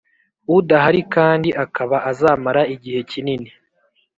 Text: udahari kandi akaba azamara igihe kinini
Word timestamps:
udahari 0.57 1.01
kandi 1.15 1.49
akaba 1.63 1.97
azamara 2.11 2.61
igihe 2.75 2.99
kinini 3.11 3.49